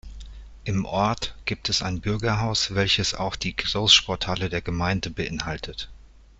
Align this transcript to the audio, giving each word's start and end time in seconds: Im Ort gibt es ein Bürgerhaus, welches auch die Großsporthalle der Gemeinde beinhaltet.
Im 0.63 0.85
Ort 0.85 1.35
gibt 1.45 1.69
es 1.69 1.83
ein 1.83 2.01
Bürgerhaus, 2.01 2.73
welches 2.73 3.13
auch 3.13 3.35
die 3.35 3.55
Großsporthalle 3.55 4.49
der 4.49 4.63
Gemeinde 4.63 5.11
beinhaltet. 5.11 5.91